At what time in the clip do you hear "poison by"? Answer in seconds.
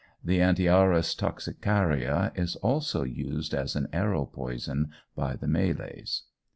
4.25-5.35